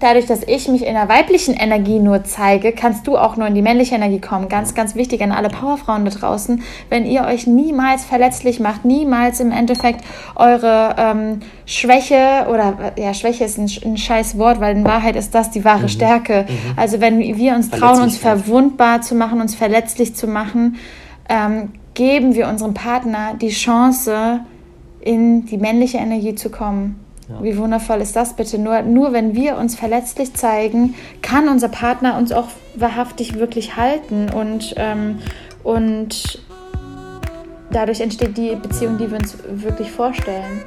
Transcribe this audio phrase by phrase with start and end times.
[0.00, 3.54] dadurch, dass ich mich in der weiblichen Energie nur zeige, kannst du auch nur in
[3.54, 4.48] die männliche Energie kommen.
[4.48, 6.62] Ganz, ganz wichtig an alle Powerfrauen da draußen.
[6.88, 10.04] Wenn ihr euch niemals verletzlich macht, niemals im Endeffekt
[10.34, 15.34] eure ähm, Schwäche oder ja, Schwäche ist ein, ein scheiß Wort, weil in Wahrheit ist
[15.34, 15.88] das die wahre mhm.
[15.88, 16.46] Stärke.
[16.48, 16.78] Mhm.
[16.78, 20.76] Also wenn wir uns trauen, uns verwundbar zu machen, uns verletzlich zu machen,
[21.28, 24.40] ähm, geben wir unserem Partner die Chance,
[25.00, 27.05] in die männliche Energie zu kommen.
[27.28, 27.42] Ja.
[27.42, 28.58] Wie wundervoll ist das bitte?
[28.58, 34.30] Nur, nur wenn wir uns verletzlich zeigen, kann unser Partner uns auch wahrhaftig wirklich halten
[34.30, 35.18] und, ähm,
[35.64, 36.40] und
[37.72, 40.62] dadurch entsteht die Beziehung, die wir uns wirklich vorstellen.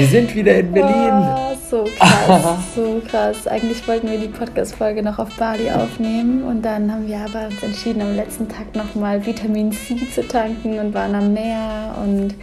[0.00, 1.12] Wir sind wieder in Berlin.
[1.12, 3.46] Oh, so krass, so krass.
[3.46, 7.62] Eigentlich wollten wir die Podcast-Folge noch auf Bali aufnehmen und dann haben wir aber uns
[7.62, 12.34] entschieden, am letzten Tag nochmal Vitamin C zu tanken und waren am Meer und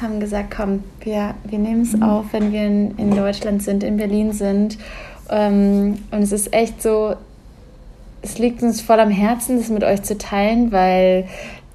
[0.00, 3.96] haben gesagt, komm, wir, wir nehmen es auf, wenn wir in, in Deutschland sind, in
[3.96, 4.78] Berlin sind.
[5.28, 7.16] Ähm, und es ist echt so,
[8.22, 11.24] es liegt uns voll am Herzen, das mit euch zu teilen, weil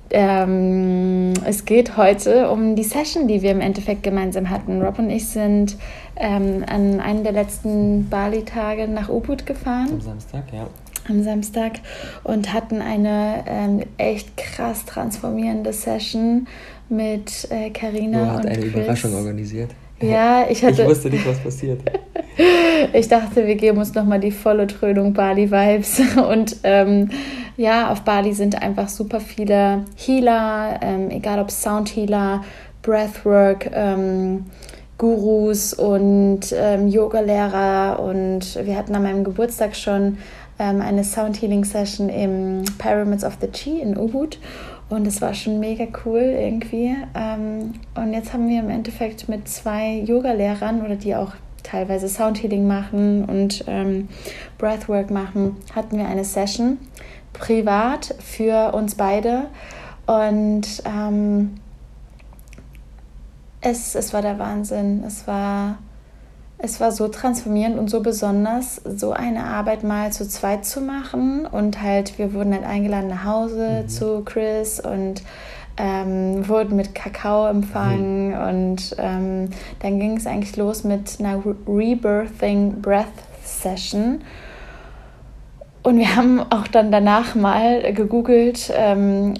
[0.10, 4.82] ähm, es geht heute um die Session, die wir im Endeffekt gemeinsam hatten.
[4.82, 5.78] Rob und ich sind
[6.16, 9.90] ähm, an einem der letzten Bali-Tage nach Ubud gefahren.
[9.92, 10.68] Am Samstag, ja.
[11.10, 11.80] Am Samstag
[12.24, 16.48] und hatten eine ähm, echt krass transformierende Session
[16.90, 18.74] mit Karina äh, hat und eine Chris.
[18.74, 19.72] Überraschung organisiert.
[20.02, 20.84] Ja, ich hatte.
[20.84, 21.82] Ich wusste nicht, was passiert.
[22.94, 27.10] ich dachte, wir geben uns nochmal die volle Trönung Bali-Vibes und ähm,
[27.58, 32.44] ja, auf Bali sind einfach super viele Healer, ähm, egal ob Soundhealer,
[32.84, 34.46] Breathwork, ähm,
[35.00, 38.00] Gurus und ähm, Yoga-Lehrer.
[38.00, 40.20] Und wir hatten an meinem Geburtstag schon
[40.60, 44.40] ähm, eine Sound-Healing-Session im Pyramids of the Chi in Ubud.
[44.90, 46.96] Und es war schon mega cool irgendwie.
[47.14, 52.66] Ähm, und jetzt haben wir im Endeffekt mit zwei Yoga-Lehrern oder die auch teilweise Soundhealing
[52.66, 54.08] machen und ähm,
[54.58, 56.78] Breathwork machen, hatten wir eine Session
[57.34, 59.48] privat für uns beide.
[60.06, 61.56] Und ähm,
[63.62, 65.04] es, es war der Wahnsinn.
[65.06, 65.78] Es war,
[66.60, 71.46] es war so transformierend und so besonders, so eine Arbeit mal zu zweit zu machen.
[71.46, 73.90] Und halt, wir wurden halt eingeladen nach Hause mhm.
[73.90, 75.22] zu Chris und
[75.78, 78.30] ähm, wurden mit Kakao empfangen.
[78.30, 78.48] Mhm.
[78.48, 83.06] Und ähm, dann ging es eigentlich los mit einer Rebirthing Breath
[83.44, 84.22] Session.
[85.88, 89.36] Und wir haben auch dann danach mal gegoogelt, ähm,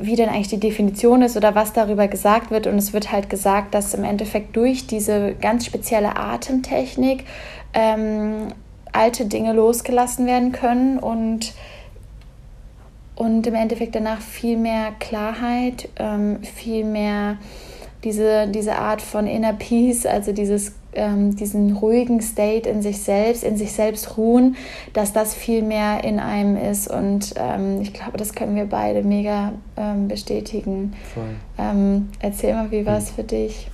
[0.00, 2.68] wie denn eigentlich die Definition ist oder was darüber gesagt wird.
[2.68, 7.24] Und es wird halt gesagt, dass im Endeffekt durch diese ganz spezielle Atemtechnik
[7.74, 8.46] ähm,
[8.92, 11.52] alte Dinge losgelassen werden können und,
[13.16, 17.38] und im Endeffekt danach viel mehr Klarheit, ähm, viel mehr
[18.04, 23.44] diese, diese Art von Inner Peace, also dieses ähm, diesen ruhigen State in sich selbst,
[23.44, 24.56] in sich selbst ruhen,
[24.92, 26.88] dass das viel mehr in einem ist.
[26.88, 30.92] Und ähm, ich glaube, das können wir beide mega ähm, bestätigen.
[31.58, 33.14] Ähm, erzähl mal, wie war es hm.
[33.14, 33.68] für dich?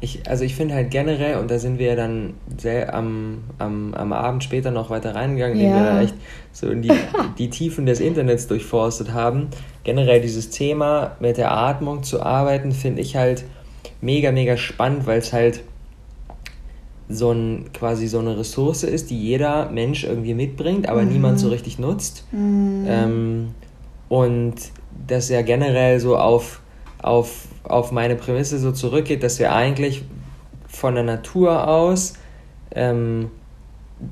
[0.00, 4.12] Ich, also ich finde halt generell, und da sind wir dann sehr am, am, am
[4.12, 5.76] Abend später noch weiter reingegangen, indem ja.
[5.76, 6.14] wir da echt
[6.52, 6.92] so in die,
[7.38, 9.48] die Tiefen des Internets durchforstet haben.
[9.82, 13.44] Generell dieses Thema mit der Atmung zu arbeiten, finde ich halt
[14.00, 15.62] mega, mega spannend, weil es halt
[17.08, 21.12] so ein quasi so eine Ressource ist, die jeder Mensch irgendwie mitbringt, aber mhm.
[21.12, 22.24] niemand so richtig nutzt.
[22.32, 22.84] Mhm.
[22.86, 23.48] Ähm,
[24.08, 24.54] und
[25.06, 26.60] das ja generell so auf,
[27.02, 30.02] auf, auf meine Prämisse so zurückgeht, dass wir eigentlich
[30.66, 32.14] von der Natur aus
[32.74, 33.30] ähm,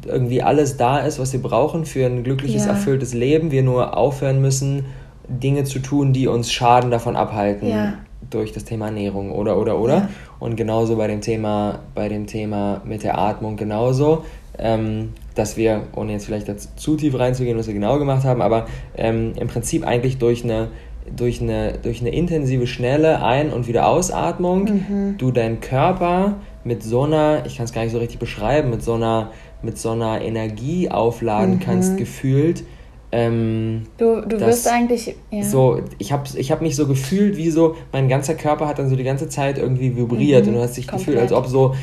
[0.07, 2.71] irgendwie alles da ist, was wir brauchen für ein glückliches, ja.
[2.71, 3.51] erfülltes Leben.
[3.51, 4.87] Wir nur aufhören müssen,
[5.29, 7.69] Dinge zu tun, die uns Schaden davon abhalten.
[7.69, 7.99] Ja
[8.31, 9.95] durch das Thema Ernährung oder oder oder.
[9.95, 10.09] Ja.
[10.39, 14.25] Und genauso bei dem Thema, bei dem Thema mit der Atmung genauso.
[14.59, 16.49] Ähm, dass wir, ohne jetzt vielleicht
[16.81, 18.67] zu tief reinzugehen, was wir genau gemacht haben, aber
[18.97, 20.69] ähm, im Prinzip eigentlich durch eine,
[21.15, 25.15] durch eine, durch eine intensive, schnelle Ein- und Wiederausatmung mhm.
[25.19, 28.83] du deinen Körper mit so einer, ich kann es gar nicht so richtig beschreiben, mit
[28.83, 29.31] so einer,
[29.63, 31.61] mit so einer Energie aufladen mhm.
[31.61, 32.65] kannst, gefühlt,
[33.13, 35.15] ähm, du du wirst eigentlich.
[35.31, 35.43] Ja.
[35.43, 38.89] So, ich habe ich hab mich so gefühlt, wie so, mein ganzer Körper hat dann
[38.89, 41.07] so die ganze Zeit irgendwie vibriert mhm, und du hast dich komplett.
[41.07, 41.75] gefühlt, als ob so,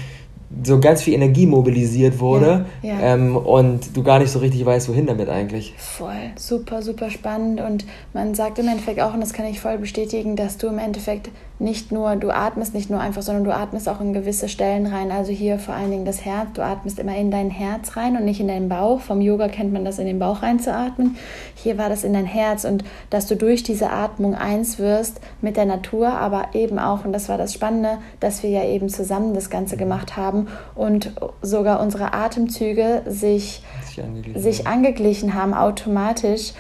[0.64, 3.16] so ganz viel Energie mobilisiert wurde ja, ja.
[3.16, 5.74] Ähm, und du gar nicht so richtig weißt, wohin damit eigentlich.
[5.78, 9.78] Voll, super, super spannend und man sagt im Endeffekt auch, und das kann ich voll
[9.78, 11.30] bestätigen, dass du im Endeffekt
[11.64, 15.12] nicht nur, du atmest nicht nur einfach, sondern du atmest auch in gewisse Stellen rein.
[15.12, 16.50] Also hier vor allen Dingen das Herz.
[16.54, 19.00] Du atmest immer in dein Herz rein und nicht in deinen Bauch.
[19.00, 21.16] Vom Yoga kennt man das, in den Bauch reinzuatmen.
[21.56, 25.56] Hier war das in dein Herz und dass du durch diese Atmung eins wirst mit
[25.56, 29.34] der Natur, aber eben auch, und das war das Spannende, dass wir ja eben zusammen
[29.34, 36.54] das Ganze gemacht haben und sogar unsere Atemzüge sich, sich, angeglichen, sich angeglichen haben automatisch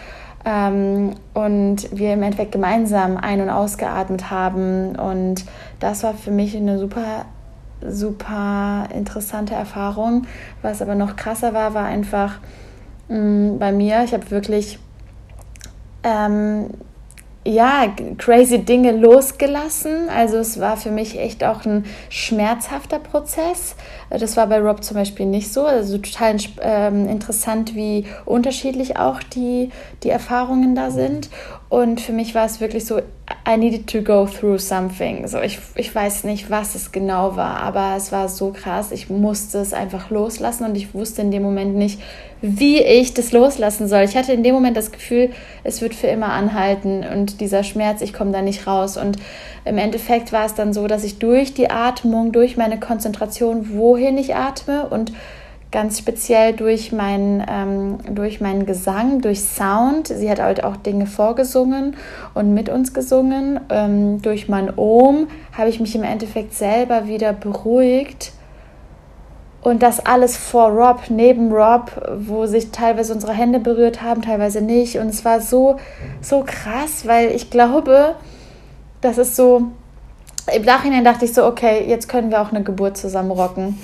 [0.46, 4.96] ähm, und wir im Endeffekt gemeinsam ein- und ausgeatmet haben.
[4.96, 5.46] Und
[5.80, 7.26] das war für mich eine super,
[7.82, 10.28] super interessante Erfahrung.
[10.62, 12.40] Was aber noch krasser war, war einfach
[13.08, 14.80] mh, mm, bei mir, ich habe wirklich
[16.04, 16.70] ähm,
[17.46, 20.10] ja, crazy Dinge losgelassen.
[20.10, 23.76] Also es war für mich echt auch ein schmerzhafter Prozess.
[24.10, 25.66] Das war bei Rob zum Beispiel nicht so.
[25.66, 29.70] Also total ähm, interessant, wie unterschiedlich auch die,
[30.04, 31.30] die Erfahrungen da sind.
[31.68, 33.00] Und für mich war es wirklich so,
[33.48, 35.28] I needed to go through something.
[35.28, 38.92] So, ich, ich weiß nicht, was es genau war, aber es war so krass.
[38.92, 42.00] Ich musste es einfach loslassen und ich wusste in dem Moment nicht,
[42.46, 44.02] wie ich das loslassen soll.
[44.02, 45.30] Ich hatte in dem Moment das Gefühl,
[45.64, 48.98] es wird für immer anhalten und dieser Schmerz, ich komme da nicht raus.
[48.98, 49.18] Und
[49.64, 54.18] im Endeffekt war es dann so, dass ich durch die Atmung, durch meine Konzentration, wohin
[54.18, 55.14] ich atme und
[55.72, 60.10] ganz speziell durch, mein, ähm, durch meinen Gesang, durch Sound.
[60.10, 61.96] Sie hat halt auch Dinge vorgesungen
[62.34, 63.62] und mit uns gesungen.
[63.70, 68.34] Ähm, durch mein Ohm habe ich mich im Endeffekt selber wieder beruhigt
[69.64, 74.62] und das alles vor Rob, neben Rob, wo sich teilweise unsere Hände berührt haben, teilweise
[74.62, 74.98] nicht.
[74.98, 75.78] Und es war so,
[76.22, 78.16] so krass, weil ich glaube,
[79.02, 79.64] das ist so.
[80.54, 83.80] Im Nachhinein dachte ich so, okay, jetzt können wir auch eine Geburt zusammen rocken.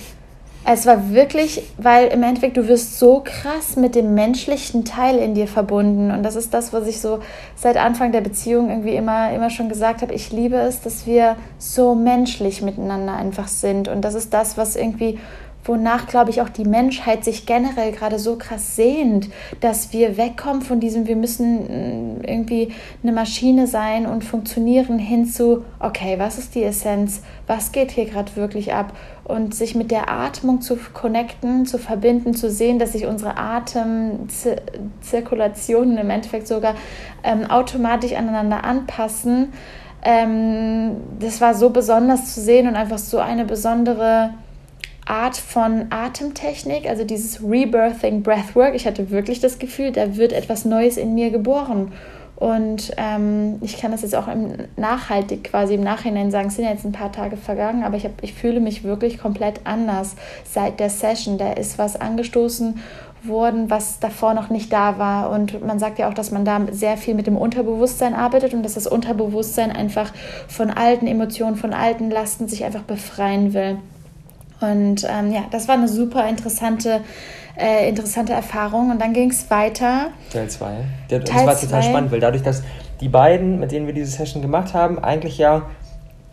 [0.66, 5.34] Es war wirklich, weil im Endeffekt du wirst so krass mit dem menschlichen Teil in
[5.34, 6.12] dir verbunden.
[6.12, 7.20] Und das ist das, was ich so
[7.56, 10.14] seit Anfang der Beziehung irgendwie immer, immer schon gesagt habe.
[10.14, 13.88] Ich liebe es, dass wir so menschlich miteinander einfach sind.
[13.88, 15.18] Und das ist das, was irgendwie
[15.64, 19.30] wonach, glaube ich, auch die Menschheit sich generell gerade so krass sehnt,
[19.60, 22.74] dass wir wegkommen von diesem, wir müssen mm, irgendwie
[23.04, 28.06] eine Maschine sein und funktionieren hin zu, okay, was ist die Essenz, was geht hier
[28.06, 28.94] gerade wirklich ab
[29.26, 35.98] und sich mit der Atmung zu connecten, zu verbinden, zu sehen, dass sich unsere Atemzirkulationen
[35.98, 36.74] im Endeffekt sogar
[37.24, 39.54] ähm, automatisch aneinander anpassen.
[40.02, 44.32] Ähm, das war so besonders zu sehen und einfach so eine besondere
[45.10, 48.76] Art von Atemtechnik, also dieses Rebirthing Breathwork.
[48.76, 51.92] Ich hatte wirklich das Gefühl, da wird etwas Neues in mir geboren.
[52.36, 56.64] Und ähm, ich kann das jetzt auch im nachhaltig quasi im Nachhinein sagen, es sind
[56.64, 60.16] jetzt ein paar Tage vergangen, aber ich, hab, ich fühle mich wirklich komplett anders
[60.50, 61.38] seit der Session.
[61.38, 62.80] Da ist was angestoßen
[63.24, 65.32] worden, was davor noch nicht da war.
[65.32, 68.64] Und man sagt ja auch, dass man da sehr viel mit dem Unterbewusstsein arbeitet und
[68.64, 70.14] dass das Unterbewusstsein einfach
[70.48, 73.80] von alten Emotionen, von alten Lasten sich einfach befreien will.
[74.62, 77.02] Und ähm, ja, das war eine super interessante,
[77.58, 78.92] äh, interessante Erfahrung.
[78.92, 80.10] Und dann ging es weiter.
[80.32, 80.66] Teil 2.
[81.10, 81.90] Das Teil war total zwei.
[81.90, 82.64] spannend, weil dadurch, dass
[83.02, 85.64] die beiden, mit denen wir diese Session gemacht haben, eigentlich ja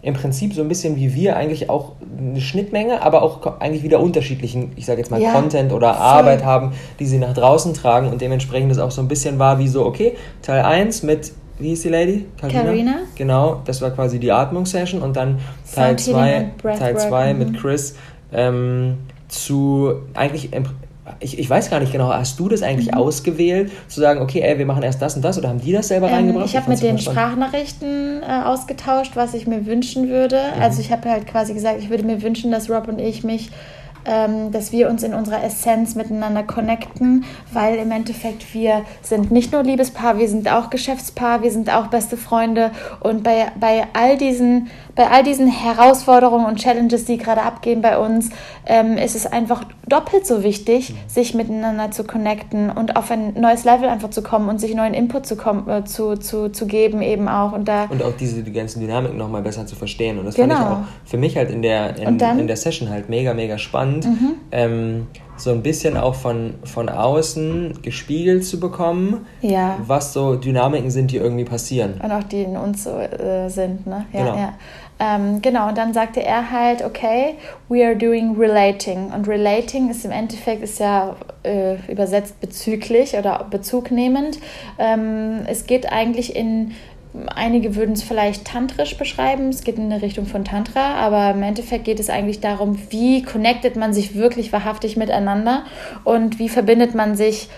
[0.03, 3.99] im Prinzip so ein bisschen wie wir eigentlich auch eine Schnittmenge, aber auch eigentlich wieder
[3.99, 6.03] unterschiedlichen, ich sage jetzt mal, ja, Content oder voll.
[6.03, 9.59] Arbeit haben, die sie nach draußen tragen und dementsprechend das auch so ein bisschen war
[9.59, 12.27] wie so, okay, Teil 1 mit wie hieß die Lady?
[12.39, 12.97] Carina.
[13.15, 15.39] Genau, das war quasi die Atmungssession und dann
[15.75, 17.97] Teil 2 Teil 2 mit Chris
[18.33, 20.51] ähm, zu eigentlich
[21.21, 22.99] ich, ich weiß gar nicht genau, hast du das eigentlich mhm.
[22.99, 25.89] ausgewählt, zu sagen, okay, ey, wir machen erst das und das oder haben die das
[25.89, 26.47] selber ähm, reingebracht?
[26.47, 30.41] Ich habe mit den Sprachnachrichten äh, ausgetauscht, was ich mir wünschen würde.
[30.57, 30.63] Mhm.
[30.63, 33.51] Also ich habe halt quasi gesagt, ich würde mir wünschen, dass Rob und ich mich
[34.07, 39.53] ähm, dass wir uns in unserer Essenz miteinander connecten, weil im Endeffekt wir sind nicht
[39.53, 42.71] nur Liebespaar, wir sind auch Geschäftspaar, wir sind auch beste Freunde
[43.01, 47.99] und bei, bei all diesen bei all diesen Herausforderungen und Challenges, die gerade abgehen bei
[47.99, 48.31] uns,
[48.65, 50.95] ähm, ist es einfach doppelt so wichtig, mhm.
[51.07, 54.95] sich miteinander zu connecten und auf ein neues Level einfach zu kommen und sich neuen
[54.95, 57.53] Input zu, kommen, äh, zu, zu, zu geben eben auch.
[57.53, 60.19] Und, da und auch diese die ganzen Dynamiken nochmal besser zu verstehen.
[60.19, 60.55] Und das genau.
[60.55, 60.81] fand ich genau.
[60.81, 63.96] auch für mich halt in der, in, dann, in der Session halt mega, mega spannend.
[64.05, 64.35] Mhm.
[64.53, 69.77] Ähm, so ein bisschen auch von, von außen gespiegelt zu bekommen, ja.
[69.87, 72.01] was so Dynamiken sind, die irgendwie passieren.
[72.03, 74.07] Und auch die in uns so äh, sind, ne?
[74.13, 74.37] Ja, genau.
[74.37, 74.55] ja.
[74.99, 77.35] Ähm, genau, und dann sagte er halt, okay,
[77.69, 79.13] we are doing relating.
[79.13, 84.39] Und relating ist im Endeffekt, ist ja äh, übersetzt bezüglich oder bezugnehmend.
[84.79, 86.73] Ähm, es geht eigentlich in,
[87.35, 91.43] einige würden es vielleicht tantrisch beschreiben, es geht in eine Richtung von Tantra, aber im
[91.43, 95.65] Endeffekt geht es eigentlich darum, wie connectet man sich wirklich wahrhaftig miteinander
[96.05, 97.49] und wie verbindet man sich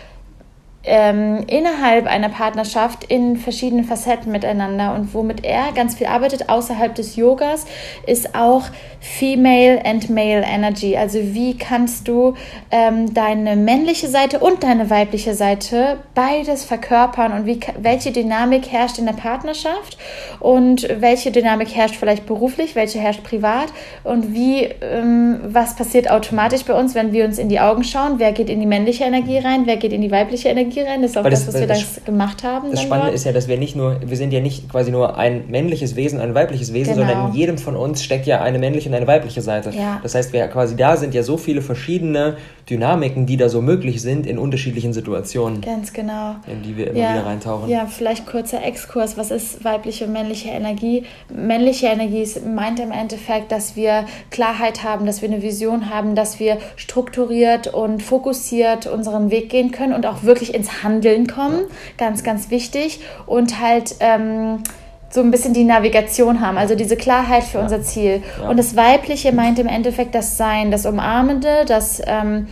[0.88, 4.94] ähm, innerhalb einer Partnerschaft in verschiedenen Facetten miteinander.
[4.94, 7.66] Und womit er ganz viel arbeitet außerhalb des Yogas,
[8.06, 8.64] ist auch
[9.00, 10.96] Female and Male Energy.
[10.96, 12.34] Also wie kannst du
[12.70, 18.98] ähm, deine männliche Seite und deine weibliche Seite beides verkörpern und wie, welche Dynamik herrscht
[18.98, 19.98] in der Partnerschaft
[20.40, 23.68] und welche Dynamik herrscht vielleicht beruflich, welche herrscht privat
[24.04, 28.14] und wie, ähm, was passiert automatisch bei uns, wenn wir uns in die Augen schauen,
[28.18, 31.02] wer geht in die männliche Energie rein, wer geht in die weibliche Energie rein.
[31.02, 32.70] Das ist auch das, das, was wir das, das gemacht haben.
[32.70, 33.14] Das Spannende dort.
[33.14, 36.20] ist ja, dass wir nicht nur, wir sind ja nicht quasi nur ein männliches Wesen,
[36.20, 37.06] ein weibliches Wesen, genau.
[37.06, 39.70] sondern in jedem von uns steckt ja eine männliche und eine weibliche Seite.
[39.70, 40.00] Ja.
[40.02, 42.36] Das heißt, wir quasi da sind ja so viele verschiedene
[42.70, 45.60] Dynamiken, die da so möglich sind in unterschiedlichen Situationen.
[45.60, 46.36] Ganz genau.
[46.46, 47.12] In die wir immer ja.
[47.14, 47.68] wieder reintauchen.
[47.68, 49.16] Ja, vielleicht kurzer Exkurs.
[49.16, 51.04] Was ist weibliche und männliche Energie?
[51.32, 56.38] Männliche Energie meint im Endeffekt, dass wir Klarheit haben, dass wir eine Vision haben, dass
[56.38, 61.60] wir strukturiert und fokussiert unseren Weg gehen können und auch wirklich ins Handeln kommen.
[61.60, 61.66] Ja.
[61.96, 63.00] Ganz, ganz wichtig.
[63.26, 63.96] Und halt.
[64.00, 64.62] Ähm,
[65.10, 67.64] so ein bisschen die Navigation haben, also diese Klarheit für ja.
[67.64, 68.22] unser Ziel.
[68.40, 68.50] Ja.
[68.50, 72.48] Und das Weibliche meint im Endeffekt das Sein, das Umarmende, das, ähm,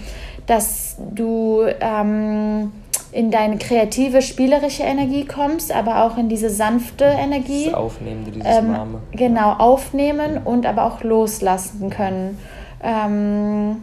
[0.46, 2.72] dass du ähm,
[3.12, 7.66] in deine kreative, spielerische Energie kommst, aber auch in diese sanfte Energie.
[7.66, 8.98] Das Aufnehmende, dieses ähm, Warme.
[9.12, 12.38] Genau, aufnehmen und aber auch loslassen können.
[12.82, 13.76] Ähm,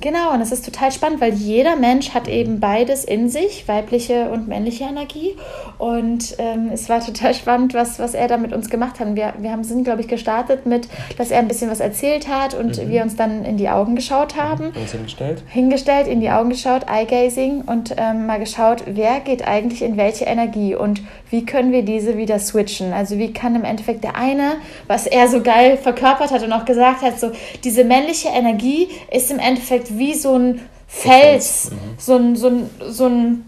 [0.00, 4.30] Genau, und es ist total spannend, weil jeder Mensch hat eben beides in sich, weibliche
[4.30, 5.36] und männliche Energie.
[5.76, 9.14] Und ähm, es war total spannend, was, was er da mit uns gemacht hat.
[9.14, 10.88] Wir, wir haben, sind, glaube ich, gestartet mit,
[11.18, 12.88] dass er ein bisschen was erzählt hat und mhm.
[12.88, 14.70] wir uns dann in die Augen geschaut haben.
[14.70, 14.80] Mhm.
[14.80, 15.42] Uns hingestellt.
[15.48, 20.24] Hingestellt, in die Augen geschaut, Eye-Gazing und ähm, mal geschaut, wer geht eigentlich in welche
[20.24, 22.92] Energie und wie können wir diese wieder switchen.
[22.92, 26.64] Also wie kann im Endeffekt der eine, was er so geil verkörpert hat und auch
[26.64, 27.32] gesagt hat, so
[27.64, 31.76] diese männliche Energie ist im Endeffekt wie so ein Fels, mhm.
[31.98, 33.44] so, ein, so, ein, so ein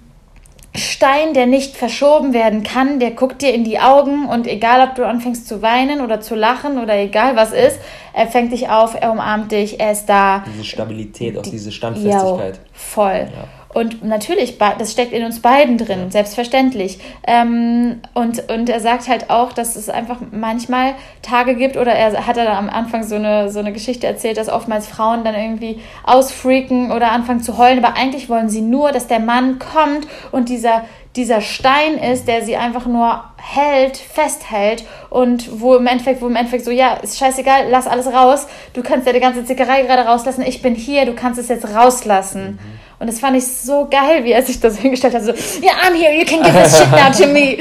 [0.75, 4.95] Stein, der nicht verschoben werden kann, der guckt dir in die Augen und egal, ob
[4.95, 7.79] du anfängst zu weinen oder zu lachen oder egal was ist,
[8.15, 10.45] er fängt dich auf, er umarmt dich, er ist da.
[10.47, 12.55] Diese Stabilität, auch diese Standfestigkeit.
[12.55, 13.29] Ja, voll.
[13.35, 13.49] Ja.
[13.75, 16.99] Und natürlich, das steckt in uns beiden drin, selbstverständlich.
[17.27, 22.27] Ähm, und, und er sagt halt auch, dass es einfach manchmal Tage gibt, oder er
[22.27, 25.81] hat dann am Anfang so eine, so eine Geschichte erzählt, dass oftmals Frauen dann irgendwie
[26.05, 30.49] ausfreaken oder anfangen zu heulen, aber eigentlich wollen sie nur, dass der Mann kommt und
[30.49, 30.85] dieser,
[31.17, 36.37] dieser Stein ist, der sie einfach nur hält, festhält und wo im Endeffekt, wo im
[36.37, 40.03] Endeffekt so, ja, ist scheißegal, lass alles raus, du kannst ja die ganze Zickerei gerade
[40.03, 42.59] rauslassen, ich bin hier, du kannst es jetzt rauslassen.
[42.61, 42.83] Mhm.
[42.99, 45.25] Und das fand ich so geil, wie er sich das hingestellt hat.
[45.25, 47.59] So, yeah, I'm here, you can give this shit now to me.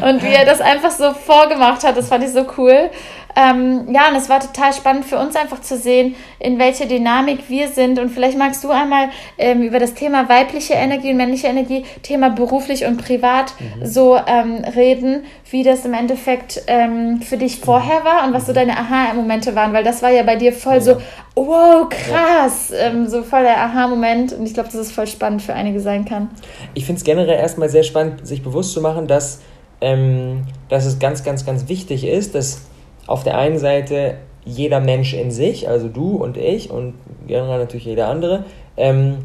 [0.08, 2.90] Und wie er das einfach so vorgemacht hat, das fand ich so cool.
[3.36, 7.48] Ähm, ja, und es war total spannend für uns einfach zu sehen, in welcher Dynamik
[7.48, 7.98] wir sind.
[7.98, 12.30] Und vielleicht magst du einmal ähm, über das Thema weibliche Energie und männliche Energie, Thema
[12.30, 13.86] beruflich und privat mhm.
[13.86, 18.52] so ähm, reden, wie das im Endeffekt ähm, für dich vorher war und was so
[18.52, 18.56] mhm.
[18.56, 20.80] deine Aha-Momente waren, weil das war ja bei dir voll ja.
[20.80, 20.96] so,
[21.34, 22.86] wow, krass, ja.
[22.86, 24.32] Ähm, so voll der Aha-Moment.
[24.32, 26.30] Und ich glaube, dass es voll spannend für einige sein kann.
[26.74, 29.40] Ich finde es generell erstmal sehr spannend, sich bewusst zu machen, dass,
[29.80, 32.62] ähm, dass es ganz, ganz, ganz wichtig ist, dass
[33.06, 36.94] auf der einen Seite jeder Mensch in sich, also du und ich und
[37.26, 38.44] generell natürlich jeder andere,
[38.76, 39.16] ähm,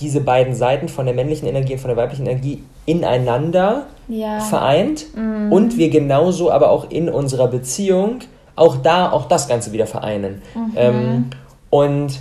[0.00, 4.40] diese beiden Seiten von der männlichen Energie und von der weiblichen Energie ineinander ja.
[4.40, 5.52] vereint mhm.
[5.52, 8.20] und wir genauso aber auch in unserer Beziehung
[8.56, 10.42] auch da auch das Ganze wieder vereinen.
[10.54, 10.72] Mhm.
[10.76, 11.24] Ähm,
[11.70, 12.20] und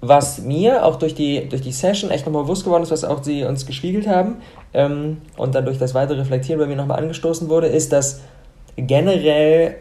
[0.00, 3.22] was mir auch durch die, durch die Session echt nochmal bewusst geworden ist, was auch
[3.22, 4.36] sie uns gespiegelt haben
[4.72, 8.20] ähm, und dann durch das weitere Reflektieren bei mir nochmal angestoßen wurde, ist, dass
[8.76, 9.76] generell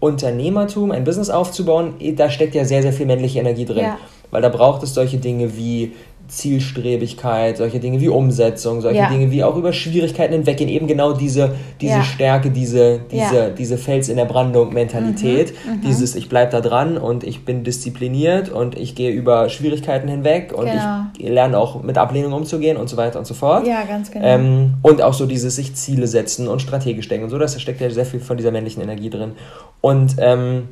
[0.00, 3.84] Unternehmertum, ein Business aufzubauen, da steckt ja sehr, sehr viel männliche Energie drin.
[3.84, 3.98] Ja.
[4.30, 5.92] Weil da braucht es solche Dinge wie
[6.36, 9.08] Zielstrebigkeit, solche Dinge wie Umsetzung, solche ja.
[9.08, 12.02] Dinge wie auch über Schwierigkeiten hinweggehen, eben genau diese, diese ja.
[12.02, 13.50] Stärke, diese, diese, ja.
[13.50, 15.72] diese Fels in der Brandung Mentalität, mhm.
[15.74, 15.80] Mhm.
[15.82, 20.52] dieses ich bleib da dran und ich bin diszipliniert und ich gehe über Schwierigkeiten hinweg
[20.54, 21.06] und genau.
[21.16, 23.66] ich lerne auch mit Ablehnung umzugehen und so weiter und so fort.
[23.66, 24.26] Ja, ganz genau.
[24.26, 27.80] Ähm, und auch so dieses sich Ziele setzen und strategisch denken und so, das steckt
[27.80, 29.32] ja sehr viel von dieser männlichen Energie drin.
[29.80, 30.68] Und ähm,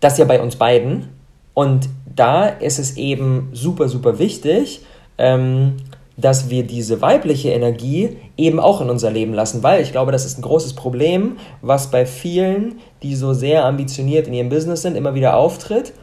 [0.00, 1.17] das ja bei uns beiden
[1.58, 4.82] und da ist es eben super, super wichtig,
[5.18, 5.78] ähm,
[6.16, 10.24] dass wir diese weibliche Energie eben auch in unser Leben lassen, weil ich glaube, das
[10.24, 14.96] ist ein großes Problem, was bei vielen, die so sehr ambitioniert in ihrem Business sind,
[14.96, 15.94] immer wieder auftritt,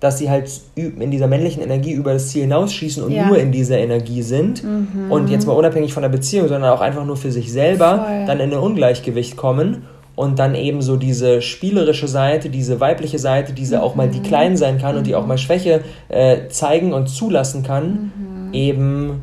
[0.00, 3.28] dass sie halt in dieser männlichen Energie über das Ziel hinausschießen und ja.
[3.28, 5.12] nur in dieser Energie sind mhm.
[5.12, 8.26] und jetzt mal unabhängig von der Beziehung, sondern auch einfach nur für sich selber Voll.
[8.26, 9.84] dann in ein Ungleichgewicht kommen
[10.16, 13.82] und dann eben so diese spielerische Seite, diese weibliche Seite, diese mhm.
[13.82, 14.24] auch mal die mhm.
[14.24, 14.98] klein sein kann mhm.
[14.98, 18.54] und die auch mal Schwäche äh, zeigen und zulassen kann, mhm.
[18.54, 19.22] eben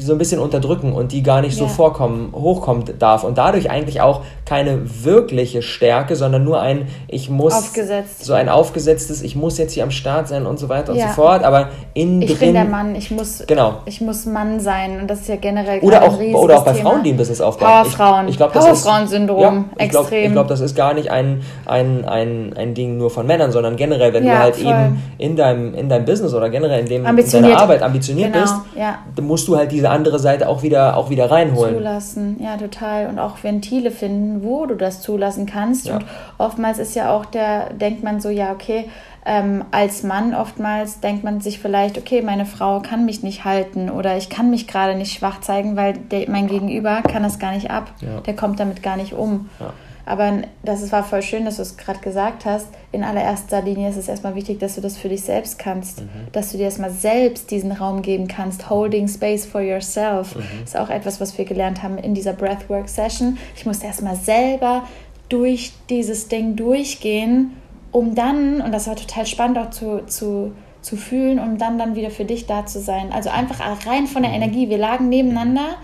[0.00, 1.60] so ein bisschen unterdrücken und die gar nicht ja.
[1.60, 7.30] so vorkommen, hochkommen darf und dadurch eigentlich auch keine wirkliche Stärke, sondern nur ein ich
[7.30, 8.24] muss Aufgesetzt.
[8.24, 11.04] so ein aufgesetztes ich muss jetzt hier am Start sein und so weiter ja.
[11.04, 13.74] und so fort, aber in ich drin, bin der Mann, ich muss genau.
[13.84, 16.90] ich muss Mann sein und das ist ja generell oder auch oder auch bei Thema.
[16.90, 17.68] Frauen, die ein Business aufbauen.
[17.68, 20.08] Powerfrauen, ich, ich glaube Powerfrauen-Syndrom, ja, ich extrem.
[20.08, 23.52] Glaub, ich glaube, das ist gar nicht ein, ein, ein, ein Ding nur von Männern,
[23.52, 24.72] sondern generell, wenn du halt voll.
[24.72, 28.44] eben in deinem in deinem Business oder generell in dem in deiner Arbeit ambitioniert genau.
[28.44, 31.76] bist, musst du halt diese andere Seite auch wieder, auch wieder reinholen.
[31.76, 33.06] Zulassen, ja, total.
[33.06, 35.86] Und auch Ventile finden, wo du das zulassen kannst.
[35.86, 35.96] Ja.
[35.96, 36.04] Und
[36.38, 38.86] oftmals ist ja auch der, denkt man so, ja, okay,
[39.24, 43.88] ähm, als Mann oftmals denkt man sich vielleicht, okay, meine Frau kann mich nicht halten
[43.88, 47.52] oder ich kann mich gerade nicht schwach zeigen, weil der, mein Gegenüber kann das gar
[47.52, 47.92] nicht ab.
[48.00, 48.20] Ja.
[48.20, 49.48] Der kommt damit gar nicht um.
[49.60, 49.72] Ja.
[50.04, 52.66] Aber das war voll schön, dass du es gerade gesagt hast.
[52.90, 56.00] In allererster Linie ist es erstmal wichtig, dass du das für dich selbst kannst.
[56.00, 56.08] Mhm.
[56.32, 58.68] Dass du dir erstmal selbst diesen Raum geben kannst.
[58.68, 60.42] Holding space for yourself mhm.
[60.64, 63.38] ist auch etwas, was wir gelernt haben in dieser Breathwork Session.
[63.56, 64.82] Ich musste erstmal selber
[65.28, 67.52] durch dieses Ding durchgehen,
[67.92, 71.94] um dann, und das war total spannend auch zu, zu, zu fühlen, um dann, dann
[71.94, 73.12] wieder für dich da zu sein.
[73.12, 74.42] Also einfach rein von der mhm.
[74.42, 74.68] Energie.
[74.68, 75.76] Wir lagen nebeneinander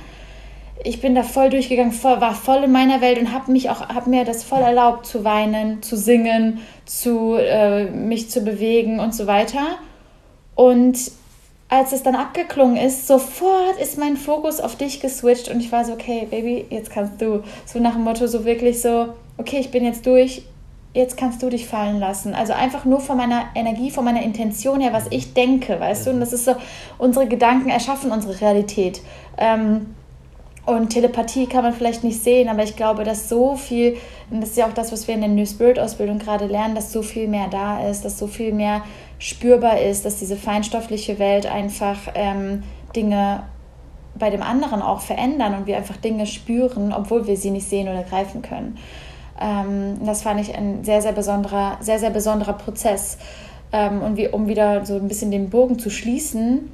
[0.85, 3.81] ich bin da voll durchgegangen, voll, war voll in meiner Welt und habe mich auch,
[3.81, 9.15] habe mir das voll erlaubt zu weinen, zu singen, zu äh, mich zu bewegen und
[9.15, 9.79] so weiter.
[10.55, 11.11] Und
[11.69, 15.85] als es dann abgeklungen ist, sofort ist mein Fokus auf dich geswitcht und ich war
[15.85, 17.43] so, okay, Baby, jetzt kannst du.
[17.67, 20.43] So nach dem Motto, so wirklich so, okay, ich bin jetzt durch,
[20.95, 22.35] jetzt kannst du dich fallen lassen.
[22.35, 26.11] Also einfach nur von meiner Energie, von meiner Intention her, was ich denke, weißt du?
[26.11, 26.55] Und das ist so,
[26.97, 29.03] unsere Gedanken erschaffen unsere Realität.
[29.37, 29.95] Ähm,
[30.69, 33.97] und Telepathie kann man vielleicht nicht sehen, aber ich glaube, dass so viel,
[34.31, 36.75] und das ist ja auch das, was wir in der New Spirit Ausbildung gerade lernen,
[36.75, 38.83] dass so viel mehr da ist, dass so viel mehr
[39.19, 43.45] spürbar ist, dass diese feinstoffliche Welt einfach ähm, Dinge
[44.19, 47.89] bei dem anderen auch verändern und wir einfach Dinge spüren, obwohl wir sie nicht sehen
[47.89, 48.77] oder greifen können.
[49.41, 53.17] Ähm, das fand ich ein sehr, sehr besonderer, sehr, sehr besonderer Prozess.
[53.73, 56.71] Ähm, und wie, um wieder so ein bisschen den Bogen zu schließen,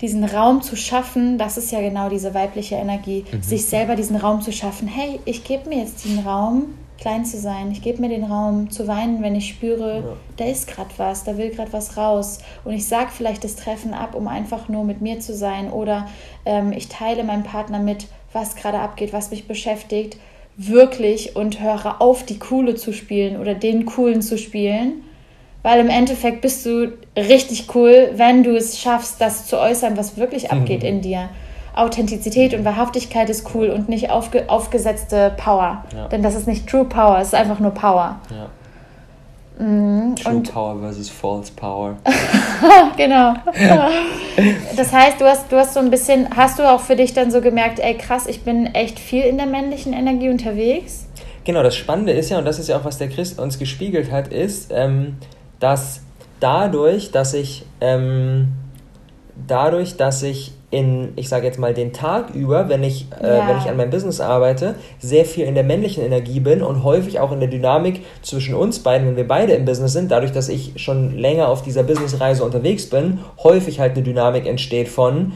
[0.00, 3.42] diesen Raum zu schaffen, das ist ja genau diese weibliche Energie, mhm.
[3.42, 4.88] sich selber diesen Raum zu schaffen.
[4.88, 7.70] Hey, ich gebe mir jetzt den Raum, klein zu sein.
[7.72, 10.16] Ich gebe mir den Raum zu weinen, wenn ich spüre, ja.
[10.36, 12.38] da ist gerade was, da will gerade was raus.
[12.64, 15.70] Und ich sage vielleicht das Treffen ab, um einfach nur mit mir zu sein.
[15.70, 16.08] Oder
[16.44, 20.18] ähm, ich teile meinem Partner mit, was gerade abgeht, was mich beschäftigt,
[20.56, 25.02] wirklich und höre auf, die Coole zu spielen oder den Coolen zu spielen
[25.62, 30.16] weil im Endeffekt bist du richtig cool, wenn du es schaffst, das zu äußern, was
[30.16, 30.88] wirklich abgeht mhm.
[30.88, 31.28] in dir.
[31.74, 35.84] Authentizität und Wahrhaftigkeit ist cool und nicht aufge aufgesetzte Power.
[35.94, 36.08] Ja.
[36.08, 38.18] Denn das ist nicht True Power, es ist einfach nur Power.
[38.30, 38.48] Ja.
[39.64, 40.16] Mhm.
[40.16, 41.96] True und Power versus False Power.
[42.96, 43.34] genau.
[44.76, 47.30] das heißt, du hast, du hast so ein bisschen, hast du auch für dich dann
[47.30, 51.06] so gemerkt, ey krass, ich bin echt viel in der männlichen Energie unterwegs?
[51.44, 54.10] Genau, das Spannende ist ja, und das ist ja auch, was der Christ uns gespiegelt
[54.10, 55.16] hat, ist, ähm,
[55.60, 56.00] dass
[56.40, 58.48] dadurch, dass ich ähm,
[59.46, 63.48] dadurch, dass ich in, ich sage jetzt mal, den Tag über, wenn ich, äh, ja.
[63.48, 67.18] wenn ich an meinem Business arbeite, sehr viel in der männlichen Energie bin und häufig
[67.18, 70.48] auch in der Dynamik zwischen uns beiden, wenn wir beide im Business sind, dadurch, dass
[70.48, 75.32] ich schon länger auf dieser Businessreise unterwegs bin, häufig halt eine Dynamik entsteht von,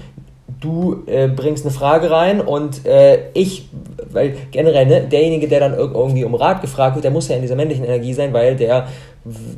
[0.64, 3.68] du äh, bringst eine Frage rein und äh, ich,
[4.10, 7.42] weil generell ne, derjenige, der dann irgendwie um Rat gefragt wird, der muss ja in
[7.42, 8.88] dieser männlichen Energie sein, weil der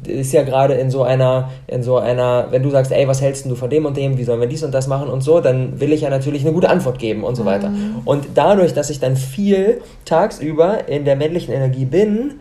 [0.07, 3.47] ist ja gerade in so einer, in so einer, wenn du sagst, ey, was hältst
[3.47, 5.81] du von dem und dem, wie sollen wir dies und das machen und so, dann
[5.81, 7.47] will ich ja natürlich eine gute Antwort geben und so mhm.
[7.47, 7.73] weiter.
[8.05, 12.35] Und dadurch, dass ich dann viel tagsüber in der männlichen Energie bin,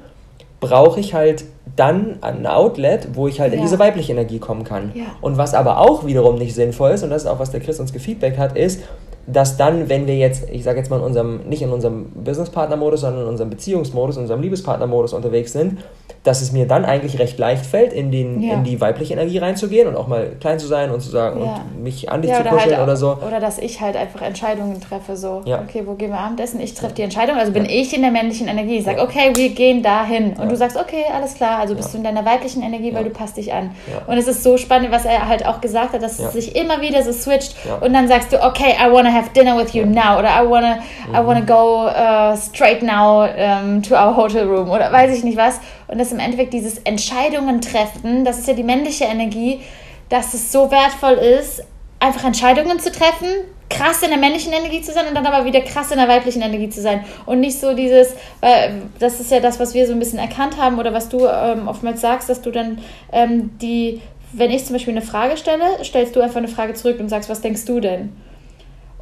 [0.59, 1.45] brauche ich halt
[1.75, 3.57] dann ein Outlet, wo ich halt ja.
[3.57, 4.91] in diese weibliche Energie kommen kann.
[4.93, 5.03] Ja.
[5.21, 7.79] Und was aber auch wiederum nicht sinnvoll ist, und das ist auch, was der Chris
[7.79, 8.81] uns gefeedbackt hat, ist,
[9.27, 13.01] dass dann, wenn wir jetzt, ich sage jetzt mal in unserem, nicht in unserem Businesspartner-Modus,
[13.01, 15.79] sondern in unserem Beziehungsmodus, in unserem Liebespartner-Modus unterwegs sind,
[16.23, 18.55] dass es mir dann eigentlich recht leicht fällt, in, den, ja.
[18.55, 21.63] in die weibliche Energie reinzugehen und auch mal klein zu sein und zu sagen ja.
[21.75, 23.17] und mich an dich ja, zu kuscheln halt auch, oder so.
[23.25, 26.59] Oder dass ich halt einfach Entscheidungen treffe, so, okay, wo gehen wir Abendessen?
[26.59, 28.77] Ich treffe die Entscheidung, also bin ich in der männlichen Energie.
[28.77, 30.33] Ich sage, okay, wir gehen dahin.
[30.33, 33.11] Und du sagst, okay, alles klar, also bist du in deiner weiblichen Energie, weil du
[33.11, 33.71] passt dich an.
[34.07, 36.81] Und es ist so spannend, was er halt auch gesagt hat, dass es sich immer
[36.81, 40.19] wieder so switcht und dann sagst du, okay, I wanna have dinner with you now
[40.19, 41.15] oder I wanna, mhm.
[41.15, 45.37] I wanna go uh, straight now um, to our hotel room oder weiß ich nicht
[45.37, 45.59] was.
[45.87, 49.61] Und dass im Endeffekt dieses Entscheidungen treffen, das ist ja die männliche Energie,
[50.09, 51.63] dass es so wertvoll ist,
[51.99, 53.27] einfach Entscheidungen zu treffen,
[53.69, 56.41] krass in der männlichen Energie zu sein und dann aber wieder krass in der weiblichen
[56.41, 57.03] Energie zu sein.
[57.25, 60.57] Und nicht so dieses, weil das ist ja das, was wir so ein bisschen erkannt
[60.57, 62.79] haben oder was du ähm, oftmals sagst, dass du dann
[63.11, 64.01] ähm, die,
[64.33, 67.29] wenn ich zum Beispiel eine Frage stelle, stellst du einfach eine Frage zurück und sagst,
[67.29, 68.13] was denkst du denn?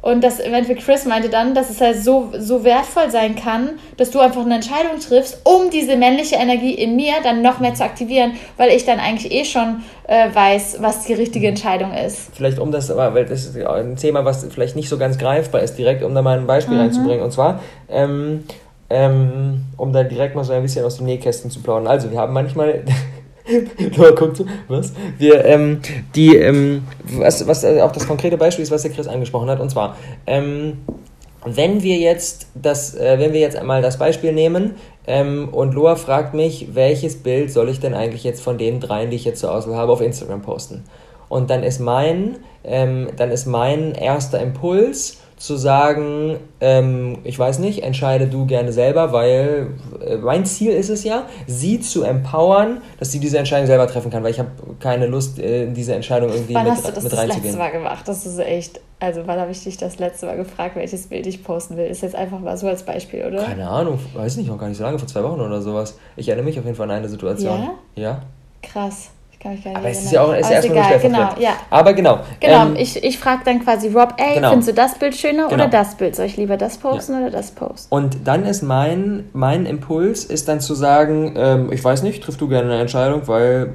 [0.04, 3.70] Und das im Endeffekt Chris meinte dann, dass es halt so, so wertvoll sein kann,
[3.96, 7.72] dass du einfach eine Entscheidung triffst, um diese männliche Energie in mir dann noch mehr
[7.72, 12.28] zu aktivieren, weil ich dann eigentlich eh schon äh, weiß, was die richtige Entscheidung ist.
[12.34, 15.78] Vielleicht um das, weil das ist ein Thema, was vielleicht nicht so ganz greifbar ist,
[15.78, 16.82] direkt, um da mal ein Beispiel mhm.
[16.82, 17.24] reinzubringen.
[17.24, 18.44] Und zwar, ähm,
[18.90, 21.86] ähm, um da direkt mal so ein bisschen aus dem Nähkästen zu plaudern.
[21.86, 22.84] Also, wir haben manchmal
[23.96, 24.92] Noah guckt so, was?
[25.18, 25.80] Wir, ähm,
[26.14, 29.60] die, ähm, was, was äh, auch das konkrete Beispiel ist, was der Chris angesprochen hat,
[29.60, 30.78] und zwar, ähm,
[31.44, 34.76] wenn wir jetzt das, äh, wenn wir jetzt einmal das Beispiel nehmen,
[35.06, 39.10] ähm, und Loa fragt mich, welches Bild soll ich denn eigentlich jetzt von den dreien,
[39.10, 40.84] die ich jetzt zur Auswahl habe, auf Instagram posten?
[41.28, 47.58] Und dann ist mein, ähm, dann ist mein erster Impuls, zu sagen, ähm, ich weiß
[47.58, 49.68] nicht, entscheide du gerne selber, weil
[50.20, 54.22] mein Ziel ist es ja, sie zu empowern, dass sie diese Entscheidung selber treffen kann,
[54.22, 57.12] weil ich habe keine Lust, äh, diese Entscheidung irgendwie wann mit, hast du das mit
[57.12, 57.44] das reinzugehen.
[57.44, 58.08] letzte Mal gemacht?
[58.08, 61.42] Das ist echt, also wann habe ich dich das letzte Mal gefragt, welches Bild ich
[61.42, 61.86] posten will?
[61.86, 63.42] Ist jetzt einfach mal so als Beispiel, oder?
[63.42, 65.98] Keine Ahnung, weiß nicht, noch gar nicht so lange, vor zwei Wochen oder sowas.
[66.16, 67.68] Ich erinnere mich auf jeden Fall an eine Situation.
[67.96, 68.02] Ja?
[68.02, 68.22] Ja.
[68.62, 69.10] Krass.
[69.44, 71.50] Kann ich gar nicht Aber es ist ja auch ist erstmal egal, genau, ja.
[71.68, 72.20] Aber genau.
[72.40, 74.48] Genau, ähm, ich, ich frage dann quasi Rob, ey, genau.
[74.48, 75.64] findest du das Bild schöner genau.
[75.64, 76.16] oder das Bild?
[76.16, 77.18] Soll ich lieber das posten ja.
[77.20, 77.94] oder das posten?
[77.94, 82.38] Und dann ist mein, mein Impuls, ist dann zu sagen, ähm, ich weiß nicht, triff
[82.38, 83.74] du gerne eine Entscheidung, weil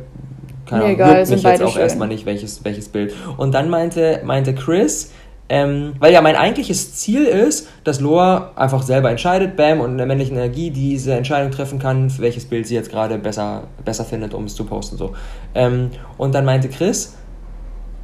[0.66, 1.82] keine Ahnung, egal, mich jetzt auch schön.
[1.84, 3.14] erstmal nicht, welches, welches Bild.
[3.38, 5.12] Und dann meinte, meinte Chris,
[5.50, 9.98] ähm, weil ja mein eigentliches Ziel ist, dass Loa einfach selber entscheidet, bam, und in
[9.98, 14.06] der männlichen Energie diese Entscheidung treffen kann, für welches Bild sie jetzt gerade besser, besser
[14.06, 14.98] findet, um es zu posten.
[14.98, 15.14] So.
[15.56, 17.16] Ähm, und dann meinte Chris,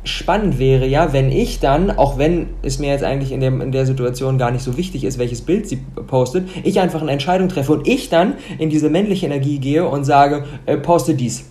[0.03, 3.71] spannend wäre ja, wenn ich dann, auch wenn es mir jetzt eigentlich in, dem, in
[3.71, 5.77] der Situation gar nicht so wichtig ist, welches Bild sie
[6.07, 10.03] postet, ich einfach eine Entscheidung treffe und ich dann in diese männliche Energie gehe und
[10.03, 11.45] sage, äh, poste dies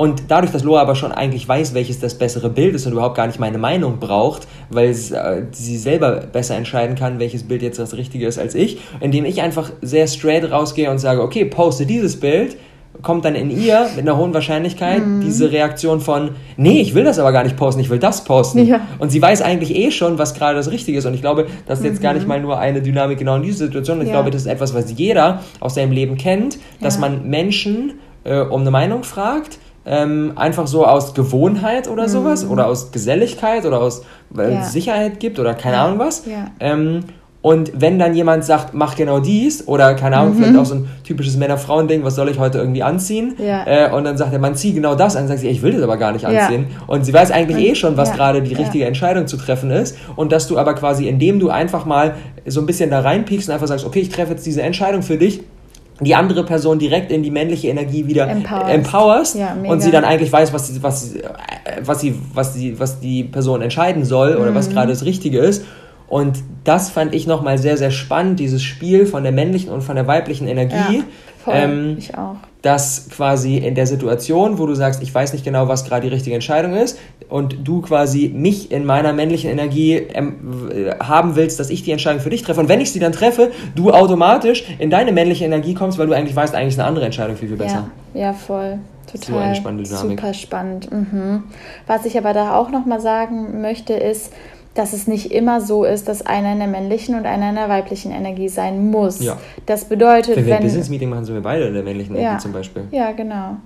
[0.00, 3.18] und dadurch, dass Loa aber schon eigentlich weiß, welches das bessere Bild ist und überhaupt
[3.18, 7.78] gar nicht meine Meinung braucht, weil äh, sie selber besser entscheiden kann, welches Bild jetzt
[7.78, 11.84] das Richtige ist als ich, indem ich einfach sehr straight rausgehe und sage, okay, poste
[11.84, 12.56] dieses Bild,
[13.02, 15.20] kommt dann in ihr mit einer hohen Wahrscheinlichkeit mhm.
[15.20, 18.66] diese Reaktion von, nee, ich will das aber gar nicht posten, ich will das posten.
[18.66, 18.80] Ja.
[18.98, 21.04] Und sie weiß eigentlich eh schon, was gerade das Richtige ist.
[21.04, 22.28] Und ich glaube, das ist jetzt gar nicht mhm.
[22.28, 24.00] mal nur eine Dynamik genau in dieser Situation.
[24.00, 24.14] Ich ja.
[24.14, 27.02] glaube, das ist etwas, was jeder aus seinem Leben kennt, dass ja.
[27.02, 32.08] man Menschen äh, um eine Meinung fragt, ähm, einfach so aus Gewohnheit oder mhm.
[32.08, 34.62] sowas oder aus Geselligkeit oder aus weil ja.
[34.62, 35.84] Sicherheit gibt oder keine ja.
[35.84, 36.26] Ahnung was.
[36.26, 36.46] Ja.
[36.60, 37.04] Ähm,
[37.42, 40.38] und wenn dann jemand sagt, mach genau dies, oder keine Ahnung, mhm.
[40.38, 43.34] vielleicht auch so ein typisches Männer-Frauen-Ding, was soll ich heute irgendwie anziehen?
[43.38, 45.72] Äh, und dann sagt der Mann, zieh genau das an, und sagt sie, ich will
[45.72, 46.66] das aber gar nicht anziehen.
[46.86, 49.96] Und sie weiß eigentlich eh schon, was gerade die richtige Entscheidung zu treffen ist.
[50.16, 52.14] Und dass du aber quasi, indem du einfach mal
[52.44, 55.16] so ein bisschen da reinpiekst und einfach sagst, okay, ich treffe jetzt diese Entscheidung für
[55.16, 55.40] dich,
[56.00, 60.04] die andere Person direkt in die männliche Energie wieder empowerst, empowerst ja, und sie dann
[60.04, 61.14] eigentlich weiß, was, sie, was,
[61.82, 64.54] was, sie, was, sie, was die Person entscheiden soll oder mhm.
[64.54, 65.64] was gerade das Richtige ist.
[66.08, 69.94] Und das fand ich nochmal sehr, sehr spannend, dieses Spiel von der männlichen und von
[69.94, 70.98] der weiblichen Energie.
[70.98, 71.04] Ja,
[71.44, 71.54] voll.
[71.56, 75.68] Ähm, ich auch dass quasi in der Situation, wo du sagst, ich weiß nicht genau,
[75.68, 76.98] was gerade die richtige Entscheidung ist,
[77.28, 80.68] und du quasi mich in meiner männlichen Energie ähm,
[81.00, 82.60] haben willst, dass ich die Entscheidung für dich treffe.
[82.60, 86.12] Und wenn ich sie dann treffe, du automatisch in deine männliche Energie kommst, weil du
[86.12, 87.86] eigentlich weißt, eigentlich ist eine andere Entscheidung viel, viel besser.
[88.14, 88.78] Ja, ja voll.
[89.06, 89.26] Total.
[89.26, 90.18] So eine spannende Dynamik.
[90.18, 90.92] Super spannend.
[90.92, 91.44] Mhm.
[91.86, 94.32] Was ich aber da auch nochmal sagen möchte, ist,
[94.74, 97.68] dass es nicht immer so ist, dass einer in der männlichen und einer in der
[97.68, 99.22] weiblichen Energie sein muss.
[99.22, 99.36] Ja.
[99.66, 102.22] Das bedeutet, wenn wir ein Business Meeting machen, sind wir beide in der männlichen ja,
[102.22, 102.84] Energie zum Beispiel.
[102.92, 103.56] Ja, genau.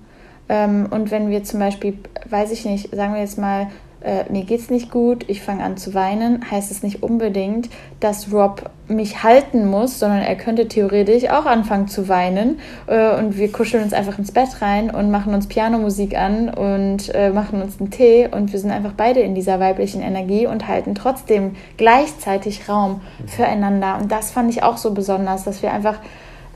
[0.49, 3.69] Ähm, und wenn wir zum Beispiel, weiß ich nicht, sagen wir jetzt mal,
[4.05, 8.33] äh, mir geht's nicht gut, ich fange an zu weinen, heißt es nicht unbedingt, dass
[8.33, 13.51] Rob mich halten muss, sondern er könnte theoretisch auch anfangen zu weinen äh, und wir
[13.51, 17.81] kuscheln uns einfach ins Bett rein und machen uns Pianomusik an und äh, machen uns
[17.81, 22.69] einen Tee und wir sind einfach beide in dieser weiblichen Energie und halten trotzdem gleichzeitig
[22.69, 23.97] Raum füreinander.
[24.01, 25.97] Und das fand ich auch so besonders, dass wir einfach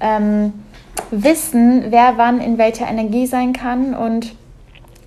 [0.02, 0.52] ähm,
[1.10, 4.34] wissen, wer wann in welcher Energie sein kann und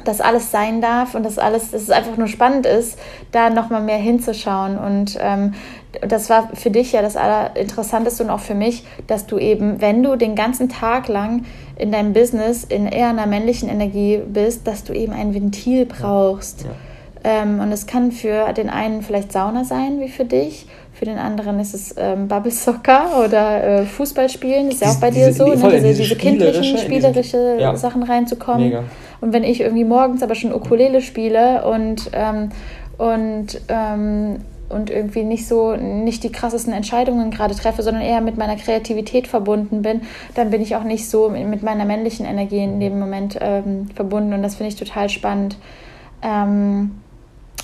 [0.05, 2.97] dass alles sein darf und dass alles, dass es einfach nur spannend ist,
[3.31, 4.77] da nochmal mehr hinzuschauen.
[4.77, 5.53] Und ähm,
[6.01, 10.03] das war für dich ja das Allerinteressanteste und auch für mich, dass du eben, wenn
[10.03, 11.45] du den ganzen Tag lang
[11.77, 16.63] in deinem Business in eher einer männlichen Energie bist, dass du eben ein Ventil brauchst.
[16.63, 16.69] Ja.
[16.69, 16.75] Ja.
[17.23, 20.65] Ähm, und es kann für den einen vielleicht Sauna sein, wie für dich.
[20.93, 24.69] Für den anderen ist es ähm, Bubble Soccer oder äh, Fußball spielen.
[24.69, 25.55] Ist ja auch bei dir diese, so, ne?
[25.55, 27.75] diese, diese, diese kindlichen, spielerische ja.
[27.75, 28.65] Sachen reinzukommen.
[28.65, 28.83] Mega.
[29.21, 32.49] Und wenn ich irgendwie morgens aber schon Ukulele spiele und, ähm,
[32.97, 34.37] und, ähm,
[34.69, 39.27] und irgendwie nicht so, nicht die krassesten Entscheidungen gerade treffe, sondern eher mit meiner Kreativität
[39.27, 40.01] verbunden bin,
[40.33, 44.33] dann bin ich auch nicht so mit meiner männlichen Energie in dem Moment ähm, verbunden.
[44.33, 45.57] Und das finde ich total spannend.
[46.23, 47.00] Ähm,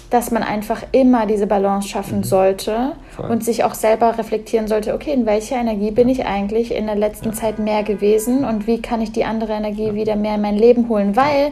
[0.10, 2.24] dass man einfach immer diese Balance schaffen mhm.
[2.24, 3.30] sollte Voll.
[3.30, 6.96] und sich auch selber reflektieren sollte, okay, in welcher Energie bin ich eigentlich in der
[6.96, 7.34] letzten ja.
[7.34, 9.96] Zeit mehr gewesen und wie kann ich die andere Energie ja.
[9.96, 11.16] wieder mehr in mein Leben holen?
[11.16, 11.52] Weil,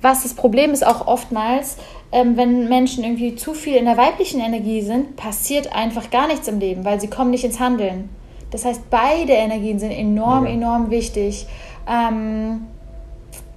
[0.00, 1.76] was das Problem ist auch oftmals,
[2.10, 6.48] ähm, wenn Menschen irgendwie zu viel in der weiblichen Energie sind, passiert einfach gar nichts
[6.48, 8.08] im Leben, weil sie kommen nicht ins Handeln.
[8.50, 10.52] Das heißt, beide Energien sind enorm, ja.
[10.52, 11.46] enorm wichtig.
[11.88, 12.66] Ähm,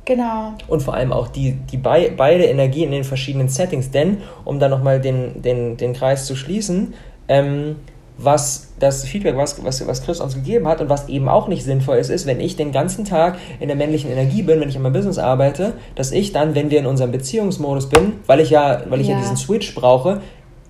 [0.05, 0.53] Genau.
[0.67, 3.91] Und vor allem auch die, die bei, beide Energien in den verschiedenen Settings.
[3.91, 6.93] Denn, um dann nochmal den, den, den Kreis zu schließen,
[7.27, 7.77] ähm,
[8.17, 11.63] was das Feedback, was, was, was Chris uns gegeben hat und was eben auch nicht
[11.63, 14.77] sinnvoll ist, ist, wenn ich den ganzen Tag in der männlichen Energie bin, wenn ich
[14.77, 18.51] an meinem Business arbeite, dass ich dann, wenn wir in unserem Beziehungsmodus bin, weil ich
[18.51, 20.21] ja, weil ich ja, ja diesen Switch brauche,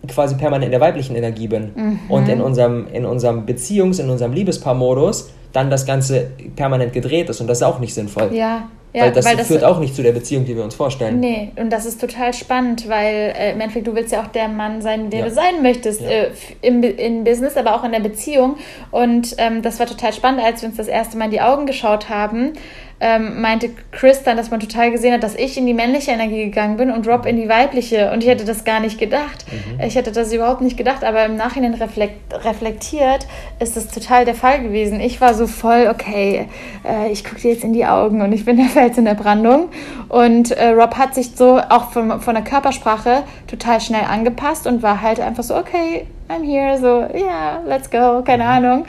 [0.07, 1.71] quasi permanent in der weiblichen Energie bin.
[1.75, 1.99] Mhm.
[2.09, 7.41] Und in unserem, in unserem Beziehungs-, in unserem Liebespaar-Modus dann das Ganze permanent gedreht ist
[7.41, 8.33] und das ist auch nicht sinnvoll.
[8.33, 10.73] Ja, ja, weil das, weil das führt auch nicht zu der Beziehung, die wir uns
[10.73, 11.19] vorstellen.
[11.19, 14.47] Nee, und das ist total spannend, weil äh, im Endeffekt, du willst ja auch der
[14.47, 15.25] Mann sein, der ja.
[15.25, 16.07] du sein möchtest ja.
[16.07, 16.31] äh,
[16.61, 18.55] im, im Business, aber auch in der Beziehung.
[18.91, 21.65] Und ähm, das war total spannend, als wir uns das erste Mal in die Augen
[21.65, 22.53] geschaut haben
[22.99, 26.45] ähm, meinte Chris dann, dass man total gesehen hat, dass ich in die männliche Energie
[26.45, 28.11] gegangen bin und Rob in die weibliche.
[28.11, 29.45] Und ich hätte das gar nicht gedacht.
[29.51, 29.81] Mhm.
[29.81, 33.27] Ich hätte das überhaupt nicht gedacht, aber im Nachhinein reflekt, reflektiert
[33.59, 35.01] ist das total der Fall gewesen.
[35.01, 36.47] Ich war so voll, okay,
[36.87, 39.15] äh, ich gucke dir jetzt in die Augen und ich bin der Fels in der
[39.15, 39.69] Brandung.
[40.07, 44.81] Und äh, Rob hat sich so auch von, von der Körpersprache total schnell angepasst und
[44.83, 48.85] war halt einfach so, okay, I'm here, so, yeah, let's go, keine Ahnung,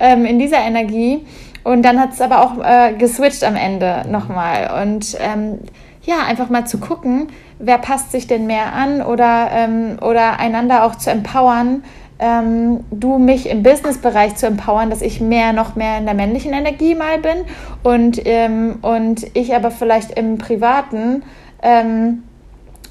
[0.00, 1.20] ähm, in dieser Energie.
[1.68, 4.82] Und dann hat es aber auch äh, geswitcht am Ende nochmal.
[4.82, 5.58] Und ähm,
[6.02, 7.28] ja, einfach mal zu gucken,
[7.58, 11.84] wer passt sich denn mehr an oder, ähm, oder einander auch zu empowern,
[12.20, 16.54] ähm, du mich im Businessbereich zu empowern, dass ich mehr, noch mehr in der männlichen
[16.54, 17.44] Energie mal bin
[17.82, 21.22] und, ähm, und ich aber vielleicht im Privaten
[21.62, 22.22] ähm,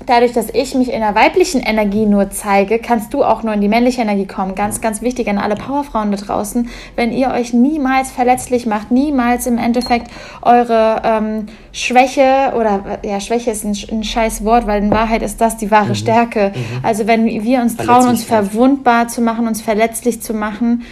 [0.05, 3.61] dadurch, dass ich mich in der weiblichen Energie nur zeige, kannst du auch nur in
[3.61, 4.55] die männliche Energie kommen.
[4.55, 9.47] Ganz, ganz wichtig an alle Powerfrauen da draußen, wenn ihr euch niemals verletzlich macht, niemals
[9.47, 14.91] im Endeffekt eure ähm, Schwäche oder ja, Schwäche ist ein, ein scheiß Wort, weil in
[14.91, 15.95] Wahrheit ist das die wahre mhm.
[15.95, 16.51] Stärke.
[16.53, 16.85] Mhm.
[16.85, 20.83] Also wenn wir uns trauen, uns verwundbar zu machen, uns verletzlich zu machen,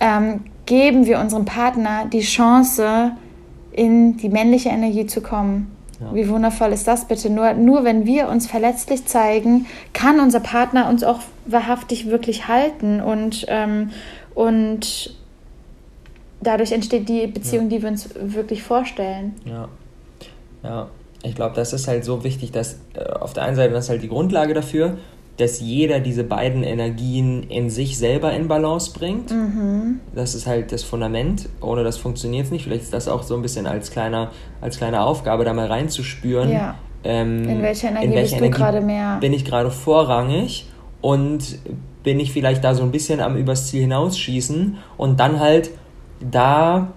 [0.00, 3.12] ähm, geben wir unserem Partner die Chance,
[3.72, 5.70] in die männliche Energie zu kommen.
[6.02, 6.14] Ja.
[6.14, 7.30] Wie wundervoll ist das bitte?
[7.30, 13.00] Nur, nur wenn wir uns verletzlich zeigen, kann unser Partner uns auch wahrhaftig wirklich halten
[13.00, 13.90] und, ähm,
[14.34, 15.14] und
[16.40, 17.76] dadurch entsteht die Beziehung, ja.
[17.76, 19.34] die wir uns wirklich vorstellen.
[19.44, 19.68] Ja,
[20.62, 20.88] ja.
[21.24, 23.90] Ich glaube, das ist halt so wichtig, dass äh, auf der einen Seite das ist
[23.90, 24.96] halt die Grundlage dafür,
[25.38, 29.30] dass jeder diese beiden Energien in sich selber in Balance bringt.
[29.30, 30.00] Mhm.
[30.14, 31.48] Das ist halt das Fundament.
[31.60, 32.64] Ohne das funktioniert es nicht.
[32.64, 36.52] Vielleicht ist das auch so ein bisschen als kleiner, als kleine Aufgabe, da mal reinzuspüren.
[36.52, 36.74] Ja.
[37.04, 39.18] Ähm, in welcher Energie, in welcher bist du gerade mehr?
[39.20, 40.68] Bin ich gerade vorrangig
[41.00, 41.58] und
[42.02, 45.70] bin ich vielleicht da so ein bisschen am übers Ziel hinausschießen und dann halt
[46.20, 46.92] da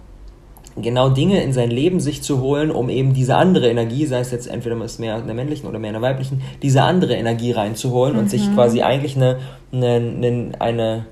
[0.77, 4.31] genau Dinge in sein Leben sich zu holen, um eben diese andere Energie, sei es
[4.31, 8.13] jetzt entweder mehr in der männlichen oder mehr in der weiblichen, diese andere Energie reinzuholen
[8.13, 8.19] mhm.
[8.19, 8.55] und sich mhm.
[8.55, 9.37] quasi eigentlich eine,
[9.71, 11.05] eine, eine eine,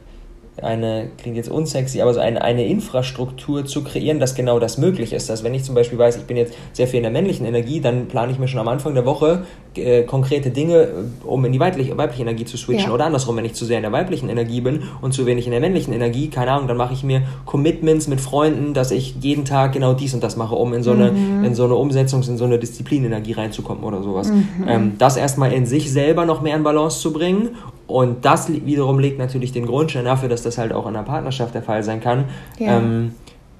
[0.57, 5.29] klingt jetzt unsexy, aber so eine, eine Infrastruktur zu kreieren, dass genau das möglich ist.
[5.29, 7.81] Dass wenn ich zum Beispiel weiß, ich bin jetzt sehr viel in der männlichen Energie,
[7.81, 10.87] dann plane ich mir schon am Anfang der Woche äh, konkrete Dinge, äh,
[11.25, 12.89] um in die weibliche, weibliche Energie zu switchen.
[12.89, 12.93] Ja.
[12.93, 15.51] Oder andersrum, wenn ich zu sehr in der weiblichen Energie bin und zu wenig in
[15.51, 19.45] der männlichen Energie, keine Ahnung, dann mache ich mir Commitments mit Freunden, dass ich jeden
[19.45, 21.43] Tag genau dies und das mache, um in so eine, mhm.
[21.43, 24.29] in so eine Umsetzungs-, in so eine Disziplinenergie reinzukommen oder sowas.
[24.31, 24.45] Mhm.
[24.67, 27.49] Ähm, das erstmal in sich selber noch mehr in Balance zu bringen
[27.87, 31.53] und das wiederum legt natürlich den Grundstein dafür, dass das halt auch in einer Partnerschaft
[31.53, 32.25] der Fall sein kann.
[32.57, 32.77] Ja.
[32.77, 33.13] Ähm,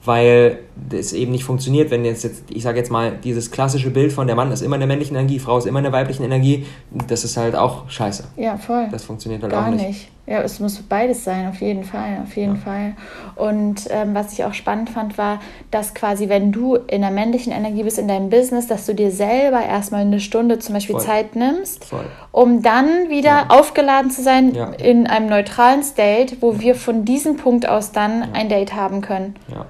[0.06, 0.60] weil
[0.92, 4.28] es eben nicht funktioniert, wenn jetzt, jetzt ich sage jetzt mal, dieses klassische Bild von
[4.28, 6.66] der Mann ist immer in der männlichen Energie, Frau ist immer in der weiblichen Energie,
[7.08, 8.26] das ist halt auch scheiße.
[8.36, 8.88] Ja, voll.
[8.92, 9.88] Das funktioniert halt Gar auch nicht.
[9.88, 10.10] nicht.
[10.26, 12.62] Ja, es muss beides sein, auf jeden Fall, auf jeden ja.
[12.62, 12.96] Fall.
[13.36, 17.52] Und ähm, was ich auch spannend fand, war, dass quasi, wenn du in der männlichen
[17.52, 21.06] Energie bist in deinem Business, dass du dir selber erstmal eine Stunde zum Beispiel Voll.
[21.06, 22.06] Zeit nimmst, Voll.
[22.32, 23.46] um dann wieder ja.
[23.50, 24.72] aufgeladen zu sein ja.
[24.72, 29.36] in einem neutralen State, wo wir von diesem Punkt aus dann ein Date haben können.
[29.50, 29.66] Ja.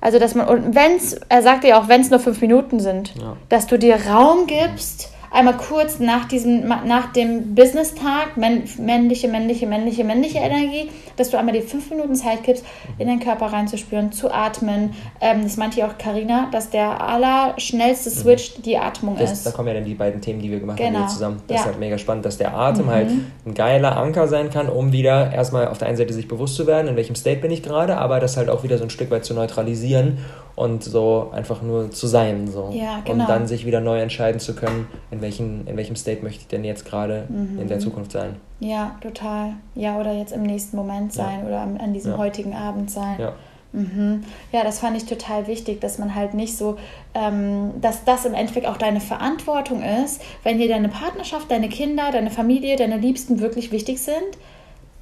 [0.00, 2.78] Also, dass man, und wenn es, er sagte ja auch, wenn es nur fünf Minuten
[2.80, 3.14] sind,
[3.48, 10.04] dass du dir Raum gibst, einmal kurz nach diesem, nach dem Business-Tag, männliche, männliche, männliche,
[10.04, 12.64] männliche Energie, dass du einmal die fünf Minuten Zeit gibst,
[12.98, 14.94] in den Körper reinzuspüren, zu atmen.
[15.20, 18.62] Ähm, das meinte ja auch Karina, dass der allerschnellste Switch mhm.
[18.62, 19.46] die Atmung das, ist.
[19.46, 21.00] Da kommen ja dann die beiden Themen, die wir gemacht genau.
[21.00, 21.42] haben, zusammen.
[21.46, 21.60] Das ja.
[21.62, 22.90] ist halt mega spannend, dass der Atem mhm.
[22.90, 23.10] halt
[23.46, 26.66] ein geiler Anker sein kann, um wieder erstmal auf der einen Seite sich bewusst zu
[26.66, 29.10] werden, in welchem State bin ich gerade, aber das halt auch wieder so ein Stück
[29.10, 30.18] weit zu neutralisieren
[30.58, 32.48] und so einfach nur zu sein.
[32.48, 32.70] So.
[32.72, 33.22] Ja, genau.
[33.22, 36.48] Und dann sich wieder neu entscheiden zu können, in, welchen, in welchem State möchte ich
[36.48, 37.60] denn jetzt gerade mhm.
[37.60, 38.34] in der Zukunft sein.
[38.58, 39.54] Ja, total.
[39.76, 41.46] Ja, oder jetzt im nächsten Moment sein ja.
[41.46, 42.18] oder an diesem ja.
[42.18, 43.20] heutigen Abend sein.
[43.20, 43.34] Ja.
[43.72, 44.24] Mhm.
[44.50, 46.76] Ja, das fand ich total wichtig, dass man halt nicht so,
[47.14, 52.10] ähm, dass das im Endeffekt auch deine Verantwortung ist, wenn dir deine Partnerschaft, deine Kinder,
[52.10, 54.38] deine Familie, deine Liebsten wirklich wichtig sind,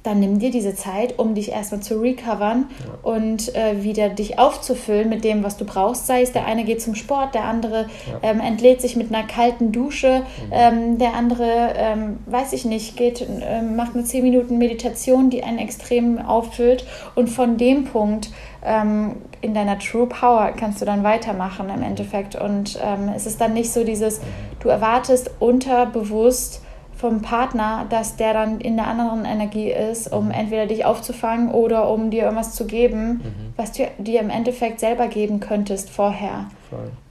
[0.07, 3.11] dann nimm dir diese Zeit, um dich erstmal zu recovern ja.
[3.11, 6.07] und äh, wieder dich aufzufüllen mit dem, was du brauchst.
[6.07, 8.29] Sei es, der eine geht zum Sport, der andere ja.
[8.29, 10.51] ähm, entlädt sich mit einer kalten Dusche, mhm.
[10.51, 15.43] ähm, der andere, ähm, weiß ich nicht, geht, äh, macht eine 10 Minuten Meditation, die
[15.43, 16.85] einen extrem auffüllt.
[17.15, 18.29] Und von dem Punkt
[18.63, 22.35] ähm, in deiner True Power kannst du dann weitermachen im Endeffekt.
[22.35, 24.21] Und ähm, es ist dann nicht so dieses,
[24.61, 26.61] du erwartest unterbewusst,
[26.97, 30.31] vom Partner, dass der dann in der anderen Energie ist, um mhm.
[30.31, 33.53] entweder dich aufzufangen oder um dir irgendwas zu geben, mhm.
[33.55, 36.45] was du dir im Endeffekt selber geben könntest vorher.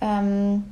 [0.01, 0.65] Ähm,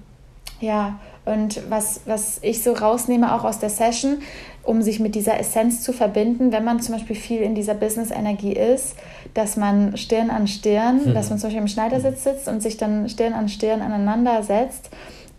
[0.61, 4.19] ja, und was, was ich so rausnehme auch aus der Session,
[4.63, 8.53] um sich mit dieser Essenz zu verbinden, wenn man zum Beispiel viel in dieser Business-Energie
[8.53, 8.97] ist,
[9.33, 11.15] dass man Stirn an Stirn, mhm.
[11.15, 14.91] dass man zum Beispiel im Schneidersitz sitzt und sich dann Stirn an Stirn aneinander setzt.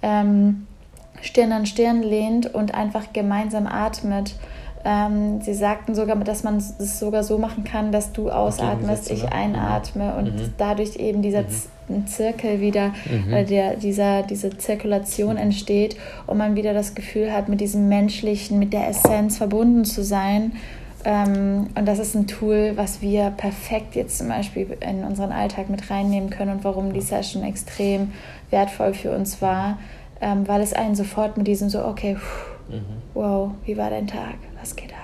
[0.02, 0.66] Ähm,
[1.26, 4.36] Stirn an Stirn lehnt und einfach gemeinsam atmet.
[4.88, 9.28] Ähm, sie sagten sogar, dass man es sogar so machen kann, dass du ausatmest, ich
[9.30, 10.18] einatme mhm.
[10.18, 10.54] und mhm.
[10.60, 11.44] dadurch eben dieser
[11.88, 12.06] mhm.
[12.06, 13.34] Zirkel wieder, mhm.
[13.34, 18.60] äh, der, dieser, diese Zirkulation entsteht und man wieder das Gefühl hat, mit diesem Menschlichen,
[18.60, 20.52] mit der Essenz verbunden zu sein.
[21.04, 25.72] Ähm, und das ist ein Tool, was wir perfekt jetzt zum Beispiel in unseren Alltag
[25.72, 28.12] mit reinnehmen können und warum die Session extrem
[28.52, 29.80] wertvoll für uns war
[30.22, 32.82] ähm, weil es einen sofort mit diesem so, okay, pff, mhm.
[33.14, 34.36] wow, wie war dein Tag?
[34.60, 35.00] Was geht ab?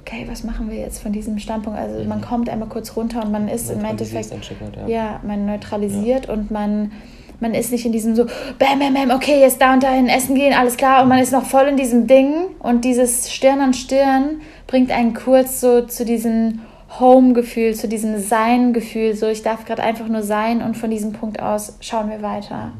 [0.00, 1.78] Okay, was machen wir jetzt von diesem Standpunkt?
[1.78, 2.08] Also mhm.
[2.08, 4.32] man kommt einmal kurz runter und man ist im Endeffekt,
[4.76, 4.88] ja.
[4.88, 5.20] ja.
[5.22, 6.32] man neutralisiert ja.
[6.32, 6.92] und man
[7.40, 8.26] man ist nicht in diesem so,
[8.58, 11.02] bam, bam, bam, okay, jetzt da und dahin essen gehen, alles klar.
[11.02, 12.32] Und man ist noch voll in diesem Ding.
[12.58, 16.60] Und dieses Stirn an Stirn bringt einen kurz so zu diesem
[16.98, 19.14] Home-Gefühl, zu diesem Sein-Gefühl.
[19.14, 22.72] So, ich darf gerade einfach nur sein und von diesem Punkt aus schauen wir weiter.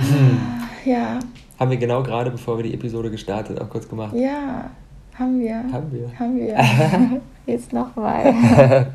[0.00, 0.60] Ja.
[0.84, 1.18] Ja.
[1.58, 4.14] Haben wir genau gerade, bevor wir die Episode gestartet, auch kurz gemacht.
[4.14, 4.70] Ja,
[5.14, 5.62] haben wir.
[5.70, 6.18] Haben wir.
[6.18, 7.20] Haben wir.
[7.46, 8.32] Jetzt nochmal.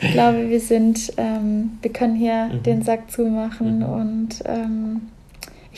[0.00, 2.62] ich glaube, wir sind, ähm, wir können hier mhm.
[2.62, 3.84] den Sack zumachen mhm.
[3.84, 5.02] und ähm,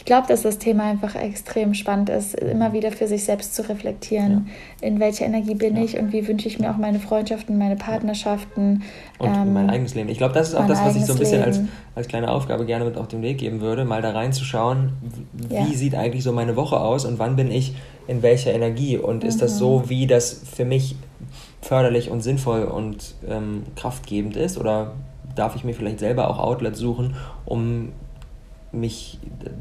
[0.05, 3.67] ich glaube, dass das Thema einfach extrem spannend ist, immer wieder für sich selbst zu
[3.67, 4.51] reflektieren,
[4.83, 4.87] ja.
[4.87, 5.83] in welcher Energie bin ja.
[5.83, 8.83] ich und wie wünsche ich mir auch meine Freundschaften, meine Partnerschaften.
[9.19, 10.11] Und ähm, mein eigenes Leben.
[10.11, 11.59] Ich glaube, das ist auch das, was ich so ein bisschen als,
[11.95, 14.93] als kleine Aufgabe gerne mit auf den Weg geben würde, mal da reinzuschauen,
[15.33, 15.65] wie ja.
[15.73, 17.75] sieht eigentlich so meine Woche aus und wann bin ich
[18.07, 19.29] in welcher Energie und mhm.
[19.31, 19.89] ist das so, mhm.
[19.89, 20.97] wie das für mich
[21.63, 24.93] förderlich und sinnvoll und ähm, kraftgebend ist oder
[25.35, 27.93] darf ich mir vielleicht selber auch Outlets suchen, um
[28.75, 29.19] mich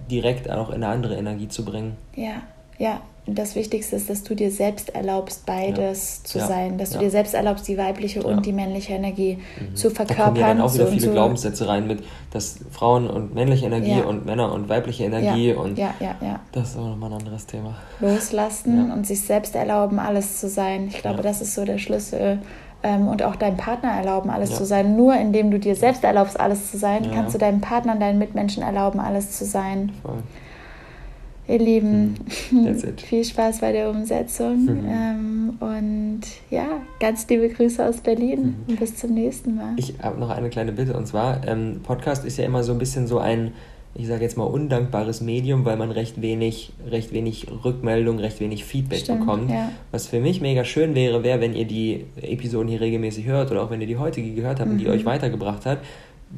[0.09, 1.95] direkt auch in eine andere Energie zu bringen.
[2.15, 2.43] Ja,
[2.77, 3.01] ja.
[3.25, 6.29] Und das Wichtigste ist, dass du dir selbst erlaubst, beides ja.
[6.29, 6.47] zu ja.
[6.47, 6.77] sein.
[6.77, 9.75] Dass du dir selbst erlaubst, die weibliche und die männliche Energie mhm.
[9.77, 10.17] zu verkörpern.
[10.17, 14.01] Da kommen ja dann auch wieder viele Glaubenssätze rein mit, dass Frauen und männliche Energie
[14.01, 16.41] und Männer und weibliche Energie und ja, ja, ja.
[16.51, 17.75] das ist auch nochmal ein anderes Thema.
[18.01, 20.87] Loslassen und sich selbst erlauben, alles zu sein.
[20.89, 22.39] Ich glaube, das ist so der Schlüssel
[22.83, 24.57] ähm, und auch deinem Partner erlauben, alles ja.
[24.57, 24.95] zu sein.
[24.95, 27.11] Nur indem du dir selbst erlaubst, alles zu sein, ja.
[27.13, 29.91] kannst du deinem Partner und deinen Mitmenschen erlauben, alles zu sein.
[30.01, 30.23] Voll.
[31.45, 32.15] Ihr Lieben,
[32.49, 32.79] hm.
[32.97, 34.87] viel Spaß bei der Umsetzung mhm.
[34.87, 36.67] ähm, und ja,
[37.01, 38.55] ganz liebe Grüße aus Berlin mhm.
[38.69, 39.73] und bis zum nächsten Mal.
[39.75, 42.79] Ich habe noch eine kleine Bitte und zwar, ähm, Podcast ist ja immer so ein
[42.79, 43.51] bisschen so ein
[43.95, 48.65] ich sage jetzt mal, undankbares Medium, weil man recht wenig, recht wenig Rückmeldung, recht wenig
[48.65, 49.51] Feedback Stimmt, bekommt.
[49.51, 49.71] Ja.
[49.91, 53.61] Was für mich mega schön wäre, wäre, wenn ihr die Episoden hier regelmäßig hört oder
[53.61, 54.73] auch wenn ihr die heutige gehört habt mhm.
[54.73, 54.93] und die mhm.
[54.93, 55.79] euch weitergebracht hat,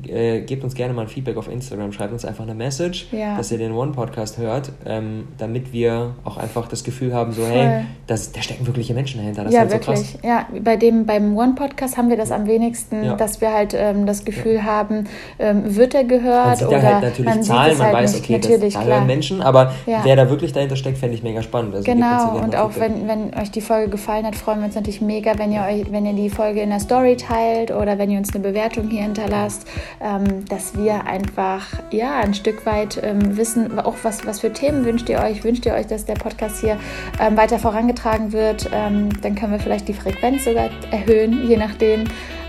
[0.07, 3.37] äh, gebt uns gerne mal ein Feedback auf Instagram, schreibt uns einfach eine Message, ja.
[3.37, 7.51] dass ihr den One-Podcast hört, ähm, damit wir auch einfach das Gefühl haben, so, Voll.
[7.51, 9.45] hey, das, da stecken wirkliche Menschen dahinter.
[9.45, 10.11] Das ja, ist halt wirklich.
[10.11, 10.23] So krass.
[10.23, 13.15] Ja, bei dem, beim One-Podcast haben wir das am wenigsten, ja.
[13.15, 14.63] dass wir halt ähm, das Gefühl ja.
[14.63, 15.05] haben,
[15.39, 18.39] ähm, wird er gehört man sieht oder halt natürlich man Zahlen, man halt weiß, okay,
[18.39, 21.73] das, da hören Menschen, aber wer da wirklich dahinter steckt, fände ich mega spannend.
[21.73, 25.01] Also genau, und auch wenn, wenn euch die Folge gefallen hat, freuen wir uns natürlich
[25.01, 28.19] mega, wenn ihr, euch, wenn ihr die Folge in der Story teilt oder wenn ihr
[28.19, 29.65] uns eine Bewertung hier hinterlasst
[30.01, 34.85] ähm, dass wir einfach ja ein Stück weit ähm, wissen, auch was, was für Themen
[34.85, 35.43] wünscht ihr euch?
[35.43, 36.77] Wünscht ihr euch, dass der Podcast hier
[37.19, 38.69] ähm, weiter vorangetragen wird?
[38.71, 42.05] Ähm, dann können wir vielleicht die Frequenz sogar erhöhen, je nachdem,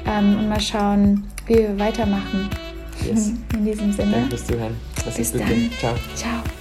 [0.07, 2.49] ähm, und mal schauen, wie wir weitermachen.
[3.05, 3.33] Yes.
[3.55, 4.13] In diesem Sinne.
[4.13, 4.77] Danke fürs Zuhören.
[5.05, 5.71] Lass Bis dann.
[5.79, 5.95] Ciao.
[6.15, 6.56] Ciao.